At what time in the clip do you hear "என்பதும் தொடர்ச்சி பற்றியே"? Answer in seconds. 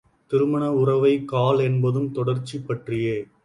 1.59-3.17